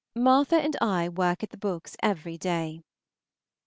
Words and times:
Martha 0.15 0.55
and 0.55 0.75
I 0.81 1.09
work 1.09 1.43
at 1.43 1.51
the 1.51 1.59
books 1.59 1.95
every 2.01 2.35
day. 2.35 2.81